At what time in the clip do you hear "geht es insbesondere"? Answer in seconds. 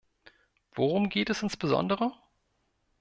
1.09-2.11